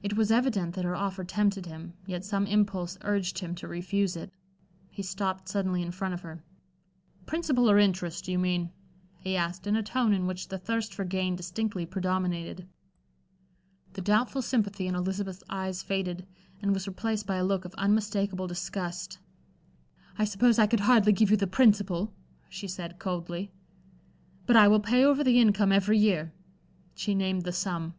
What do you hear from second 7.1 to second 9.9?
"Principal or interest, do you mean?" he asked, in a